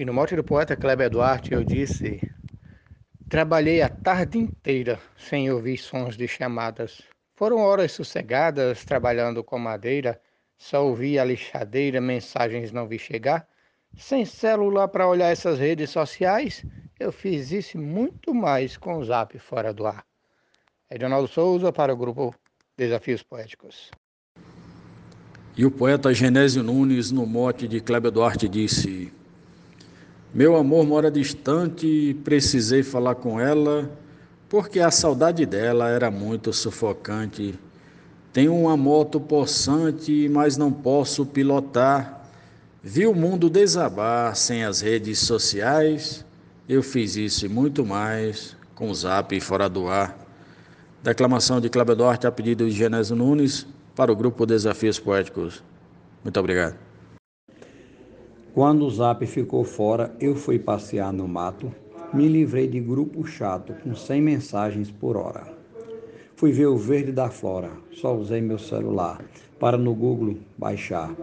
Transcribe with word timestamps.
E 0.00 0.04
no 0.06 0.14
mote 0.14 0.34
do 0.34 0.42
poeta 0.42 0.74
Kleber 0.74 1.10
Duarte 1.10 1.52
eu 1.52 1.62
disse: 1.62 2.22
Trabalhei 3.28 3.82
a 3.82 3.88
tarde 3.90 4.38
inteira 4.38 4.98
sem 5.14 5.50
ouvir 5.50 5.76
sons 5.76 6.16
de 6.16 6.26
chamadas. 6.26 7.02
Foram 7.34 7.58
horas 7.58 7.92
sossegadas 7.92 8.82
trabalhando 8.82 9.44
com 9.44 9.58
madeira, 9.58 10.18
só 10.56 10.86
ouvi 10.86 11.18
a 11.18 11.24
lixadeira, 11.26 12.00
mensagens 12.00 12.72
não 12.72 12.88
vi 12.88 12.98
chegar. 12.98 13.46
Sem 13.94 14.24
celular 14.24 14.88
para 14.88 15.06
olhar 15.06 15.28
essas 15.28 15.58
redes 15.58 15.90
sociais, 15.90 16.64
eu 16.98 17.12
fiz 17.12 17.52
isso 17.52 17.76
muito 17.76 18.32
mais 18.32 18.78
com 18.78 18.96
o 18.96 19.04
zap 19.04 19.38
fora 19.38 19.70
do 19.70 19.86
ar. 19.86 20.02
Edinaldo 20.90 21.28
Souza 21.28 21.70
para 21.70 21.92
o 21.92 21.96
grupo 21.98 22.34
Desafios 22.74 23.22
Poéticos. 23.22 23.90
E 25.54 25.66
o 25.66 25.70
poeta 25.70 26.14
Genésio 26.14 26.62
Nunes, 26.62 27.10
no 27.10 27.26
mote 27.26 27.68
de 27.68 27.82
Kleber 27.82 28.10
Duarte, 28.10 28.48
disse: 28.48 29.19
Meu 30.32 30.54
amor 30.54 30.86
mora 30.86 31.10
distante 31.10 32.16
precisei 32.22 32.84
falar 32.84 33.16
com 33.16 33.40
ela, 33.40 33.90
porque 34.48 34.78
a 34.78 34.90
saudade 34.90 35.44
dela 35.44 35.88
era 35.90 36.08
muito 36.08 36.52
sufocante. 36.52 37.58
Tenho 38.32 38.54
uma 38.54 38.76
moto 38.76 39.18
possante, 39.18 40.28
mas 40.28 40.56
não 40.56 40.70
posso 40.70 41.26
pilotar. 41.26 42.28
Vi 42.80 43.08
o 43.08 43.14
mundo 43.14 43.50
desabar 43.50 44.36
sem 44.36 44.62
as 44.64 44.80
redes 44.80 45.18
sociais. 45.18 46.24
Eu 46.68 46.80
fiz 46.80 47.16
isso 47.16 47.46
e 47.46 47.48
muito 47.48 47.84
mais 47.84 48.56
com 48.76 48.88
o 48.88 48.94
zap 48.94 49.38
fora 49.40 49.68
do 49.68 49.88
ar. 49.88 50.16
Declamação 51.02 51.60
de 51.60 51.68
Cláudio 51.68 51.96
Duarte 51.96 52.28
a 52.28 52.30
pedido 52.30 52.64
de 52.66 52.70
Genésio 52.70 53.16
Nunes 53.16 53.66
para 53.96 54.12
o 54.12 54.16
grupo 54.16 54.46
Desafios 54.46 55.00
Poéticos. 55.00 55.60
Muito 56.22 56.38
obrigado. 56.38 56.89
Quando 58.52 58.84
o 58.84 58.90
zap 58.90 59.24
ficou 59.26 59.62
fora, 59.62 60.12
eu 60.18 60.34
fui 60.34 60.58
passear 60.58 61.12
no 61.12 61.28
mato, 61.28 61.72
me 62.12 62.26
livrei 62.26 62.66
de 62.66 62.80
grupo 62.80 63.24
chato 63.24 63.72
com 63.84 63.94
100 63.94 64.20
mensagens 64.20 64.90
por 64.90 65.16
hora. 65.16 65.46
Fui 66.34 66.50
ver 66.50 66.66
o 66.66 66.76
verde 66.76 67.12
da 67.12 67.30
flora, 67.30 67.70
só 67.92 68.12
usei 68.12 68.40
meu 68.40 68.58
celular 68.58 69.22
para 69.60 69.78
no 69.78 69.94
Google 69.94 70.38
baixar 70.58 71.14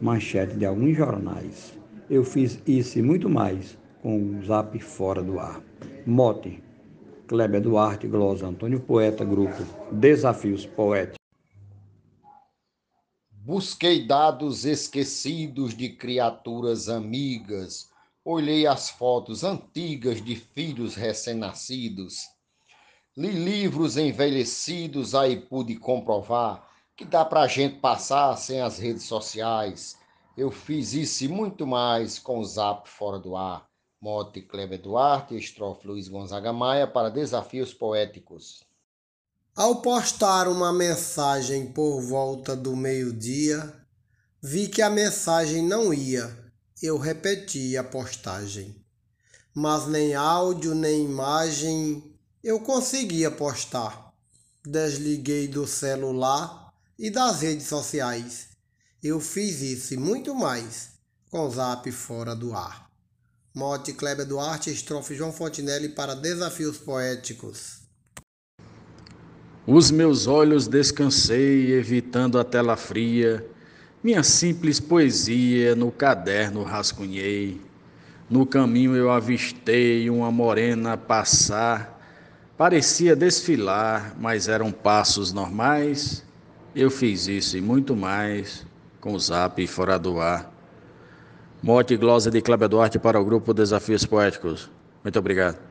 manchete 0.00 0.56
de 0.56 0.64
alguns 0.64 0.96
jornais. 0.96 1.76
Eu 2.08 2.22
fiz 2.22 2.62
isso 2.64 3.00
e 3.00 3.02
muito 3.02 3.28
mais 3.28 3.76
com 4.00 4.16
o 4.16 4.44
zap 4.44 4.78
fora 4.78 5.22
do 5.22 5.40
ar. 5.40 5.60
Mote, 6.06 6.62
Kleber 7.26 7.60
Duarte, 7.60 8.06
Glosa 8.06 8.46
Antônio 8.46 8.78
Poeta, 8.78 9.24
Grupo 9.24 9.64
Desafios 9.90 10.66
Poéticos. 10.66 11.19
Busquei 13.50 14.06
dados 14.06 14.64
esquecidos 14.64 15.76
de 15.76 15.88
criaturas 15.88 16.88
amigas, 16.88 17.90
olhei 18.24 18.64
as 18.64 18.90
fotos 18.90 19.42
antigas 19.42 20.22
de 20.22 20.36
filhos 20.36 20.94
recém-nascidos, 20.94 22.28
li 23.16 23.32
livros 23.32 23.96
envelhecidos, 23.96 25.16
aí 25.16 25.36
pude 25.36 25.74
comprovar 25.74 26.64
que 26.96 27.04
dá 27.04 27.24
para 27.24 27.40
a 27.40 27.48
gente 27.48 27.80
passar 27.80 28.36
sem 28.36 28.60
as 28.60 28.78
redes 28.78 29.02
sociais. 29.02 29.98
Eu 30.36 30.52
fiz 30.52 30.92
isso 30.92 31.24
e 31.24 31.28
muito 31.28 31.66
mais 31.66 32.20
com 32.20 32.38
o 32.38 32.44
Zap 32.44 32.88
Fora 32.88 33.18
do 33.18 33.34
Ar. 33.34 33.68
Mote 34.00 34.42
Kleber 34.42 34.80
Duarte, 34.80 35.36
estrofe 35.36 35.88
Luiz 35.88 36.06
Gonzaga 36.06 36.52
Maia 36.52 36.86
para 36.86 37.10
Desafios 37.10 37.74
Poéticos. 37.74 38.69
Ao 39.56 39.82
postar 39.82 40.46
uma 40.46 40.72
mensagem 40.72 41.66
por 41.72 42.00
volta 42.00 42.54
do 42.54 42.76
meio-dia, 42.76 43.74
vi 44.40 44.68
que 44.68 44.80
a 44.80 44.88
mensagem 44.88 45.66
não 45.66 45.92
ia. 45.92 46.34
Eu 46.80 46.96
repeti 46.96 47.76
a 47.76 47.82
postagem. 47.82 48.76
Mas 49.52 49.88
nem 49.88 50.14
áudio 50.14 50.72
nem 50.72 51.04
imagem 51.04 52.16
eu 52.42 52.60
conseguia 52.60 53.30
postar. 53.30 54.14
Desliguei 54.64 55.48
do 55.48 55.66
celular 55.66 56.72
e 56.96 57.10
das 57.10 57.40
redes 57.40 57.66
sociais. 57.66 58.50
Eu 59.02 59.20
fiz 59.20 59.60
isso 59.60 59.94
e 59.94 59.96
muito 59.96 60.32
mais 60.32 60.90
com 61.28 61.40
o 61.40 61.50
Zap 61.50 61.90
fora 61.90 62.36
do 62.36 62.54
ar. 62.54 62.88
Mote 63.52 63.92
Kleber 63.92 64.26
Duarte, 64.26 64.70
estrofe 64.70 65.14
João 65.14 65.32
Fontinelli 65.32 65.88
para 65.88 66.14
Desafios 66.14 66.78
Poéticos. 66.78 67.79
Os 69.72 69.92
meus 69.92 70.26
olhos 70.26 70.66
descansei, 70.66 71.74
evitando 71.74 72.40
a 72.40 72.42
tela 72.42 72.76
fria. 72.76 73.46
Minha 74.02 74.24
simples 74.24 74.80
poesia 74.80 75.76
no 75.76 75.92
caderno 75.92 76.64
rascunhei. 76.64 77.60
No 78.28 78.44
caminho 78.44 78.96
eu 78.96 79.12
avistei 79.12 80.10
uma 80.10 80.28
morena 80.32 80.96
passar. 80.96 82.02
Parecia 82.58 83.14
desfilar, 83.14 84.12
mas 84.18 84.48
eram 84.48 84.72
passos 84.72 85.32
normais. 85.32 86.24
Eu 86.74 86.90
fiz 86.90 87.28
isso 87.28 87.56
e 87.56 87.60
muito 87.60 87.94
mais 87.94 88.66
com 89.00 89.12
o 89.12 89.20
Zap 89.20 89.64
fora 89.68 90.00
do 90.00 90.18
ar. 90.20 90.52
Mote 91.62 91.94
e 91.94 91.96
glosa 91.96 92.28
de 92.28 92.40
Cláudio 92.42 92.70
Duarte 92.70 92.98
para 92.98 93.20
o 93.20 93.24
grupo 93.24 93.54
Desafios 93.54 94.04
Poéticos. 94.04 94.68
Muito 95.04 95.16
obrigado. 95.16 95.69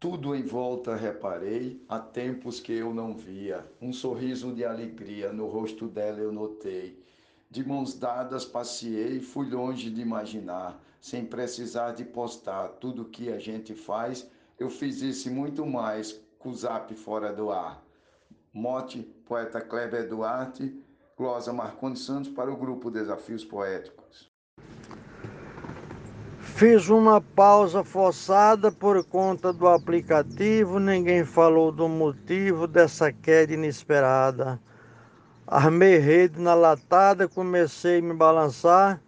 Tudo 0.00 0.34
em 0.34 0.42
volta 0.42 0.96
reparei, 0.96 1.84
há 1.86 1.98
tempos 1.98 2.58
que 2.58 2.72
eu 2.72 2.94
não 2.94 3.14
via. 3.14 3.70
Um 3.82 3.92
sorriso 3.92 4.50
de 4.50 4.64
alegria 4.64 5.30
no 5.30 5.46
rosto 5.46 5.86
dela 5.86 6.20
eu 6.20 6.32
notei. 6.32 7.04
De 7.50 7.62
mãos 7.62 7.92
dadas 7.92 8.46
passeei, 8.46 9.20
fui 9.20 9.50
longe 9.50 9.90
de 9.90 10.00
imaginar, 10.00 10.82
sem 11.02 11.26
precisar 11.26 11.92
de 11.92 12.06
postar 12.06 12.68
tudo 12.80 13.10
que 13.10 13.30
a 13.30 13.38
gente 13.38 13.74
faz. 13.74 14.26
Eu 14.58 14.70
fiz 14.70 15.02
isso 15.02 15.30
muito 15.30 15.66
mais 15.66 16.18
com 16.38 16.48
o 16.48 16.54
zap 16.54 16.94
fora 16.94 17.30
do 17.30 17.50
ar. 17.50 17.84
Mote, 18.54 19.02
poeta 19.26 19.60
Kleber 19.60 20.08
Duarte, 20.08 20.82
glosa 21.14 21.52
Marconi 21.52 21.98
Santos 21.98 22.30
para 22.30 22.50
o 22.50 22.56
grupo 22.56 22.90
Desafios 22.90 23.44
Poéticos. 23.44 24.29
Fiz 26.60 26.90
uma 26.90 27.22
pausa 27.22 27.82
forçada 27.82 28.70
por 28.70 29.02
conta 29.02 29.50
do 29.50 29.66
aplicativo, 29.66 30.78
ninguém 30.78 31.24
falou 31.24 31.72
do 31.72 31.88
motivo 31.88 32.66
dessa 32.66 33.10
queda 33.10 33.54
inesperada. 33.54 34.60
Armei 35.46 35.96
rede 35.96 36.38
na 36.38 36.52
latada, 36.52 37.26
comecei 37.26 38.00
a 38.00 38.02
me 38.02 38.12
balançar, 38.12 39.00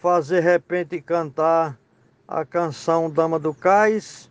fazer 0.00 0.38
repente 0.44 1.00
cantar 1.00 1.76
a 2.28 2.44
canção 2.44 3.10
Dama 3.10 3.40
do 3.40 3.52
Cais. 3.52 4.30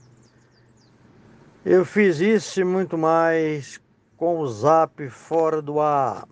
Eu 1.66 1.84
fiz 1.84 2.22
isso 2.22 2.62
e 2.62 2.64
muito 2.64 2.98
mais 2.98 3.82
com 4.16 4.40
o 4.40 4.48
zap 4.48 5.10
fora 5.10 5.62
do 5.62 5.82
ar. 5.82 6.26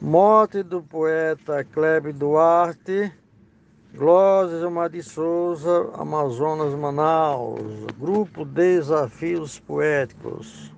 Morte 0.00 0.62
do 0.62 0.80
poeta 0.80 1.64
Kleber 1.64 2.14
Duarte, 2.14 3.12
Glórias 3.94 4.62
Omar 4.62 4.90
de 4.90 5.02
Souza, 5.02 5.90
Amazonas, 5.94 6.74
Manaus, 6.74 7.86
Grupo 7.98 8.44
Desafios 8.44 9.58
Poéticos. 9.58 10.77